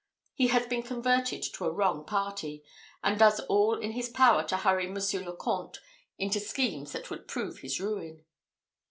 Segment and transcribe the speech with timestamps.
[0.33, 2.63] He has been converted to a wrong party,
[3.03, 5.79] and does all in his power to hurry Monsieur le Comte
[6.17, 8.25] into schemes that would prove his ruin."